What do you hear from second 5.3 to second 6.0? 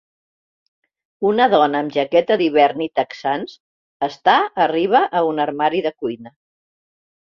un armari de